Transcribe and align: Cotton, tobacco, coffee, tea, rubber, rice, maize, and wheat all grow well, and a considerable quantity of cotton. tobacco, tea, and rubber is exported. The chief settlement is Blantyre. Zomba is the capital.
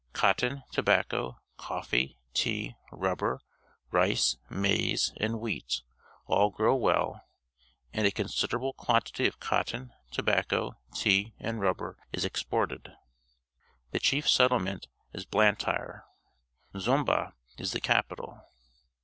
Cotton, 0.13 0.63
tobacco, 0.71 1.41
coffee, 1.57 2.17
tea, 2.33 2.73
rubber, 2.91 3.39
rice, 3.91 4.35
maize, 4.49 5.13
and 5.17 5.39
wheat 5.39 5.83
all 6.25 6.49
grow 6.49 6.75
well, 6.75 7.21
and 7.93 8.07
a 8.07 8.11
considerable 8.11 8.73
quantity 8.73 9.27
of 9.27 9.39
cotton. 9.39 9.93
tobacco, 10.09 10.73
tea, 10.95 11.35
and 11.37 11.61
rubber 11.61 11.99
is 12.11 12.25
exported. 12.25 12.91
The 13.91 13.99
chief 13.99 14.27
settlement 14.27 14.87
is 15.13 15.27
Blantyre. 15.27 16.03
Zomba 16.75 17.33
is 17.59 17.71
the 17.71 17.79
capital. 17.79 18.41